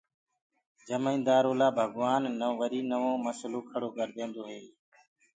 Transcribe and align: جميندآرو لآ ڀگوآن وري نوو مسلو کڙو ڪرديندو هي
جميندآرو 0.87 1.51
لآ 1.59 1.67
ڀگوآن 1.77 2.23
وري 2.59 2.81
نوو 2.91 3.11
مسلو 3.25 3.59
کڙو 3.69 3.89
ڪرديندو 3.97 4.41
هي 4.51 4.61